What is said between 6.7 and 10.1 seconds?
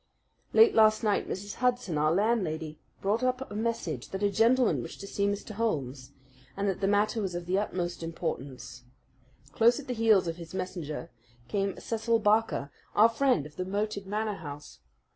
the matter was of the utmost importance. Close at the